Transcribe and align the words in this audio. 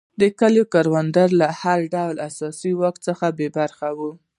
کلیوال 0.39 0.71
کروندګر 0.73 1.29
له 1.41 1.47
هر 1.61 1.79
ډول 1.93 2.15
سیاسي 2.37 2.71
واک 2.79 2.95
څخه 3.07 3.25
بې 3.37 3.47
برخې 3.57 3.91
وو. 3.97 4.11